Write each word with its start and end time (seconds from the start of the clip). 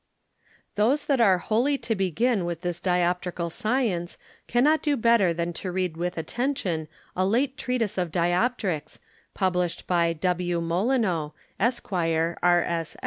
Those 0.77 1.05
that 1.05 1.21
are 1.21 1.37
wholly 1.37 1.77
to 1.77 1.93
begin 1.93 2.43
with 2.43 2.61
this 2.61 2.81
Dioptrical 2.81 3.51
Science, 3.51 4.17
cannot 4.47 4.81
do 4.81 4.97
better 4.97 5.31
than 5.31 5.53
to 5.61 5.71
read 5.71 5.95
with 5.95 6.17
Attention 6.17 6.87
a 7.15 7.23
late 7.23 7.55
Treatise 7.55 7.99
of 7.99 8.11
Dioptricks, 8.11 8.97
published 9.35 9.85
by 9.85 10.13
W. 10.13 10.59
Molineux, 10.59 11.33
Esq, 11.59 11.93
R. 11.93 12.83